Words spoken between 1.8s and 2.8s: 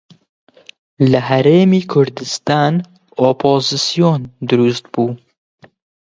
کوردستان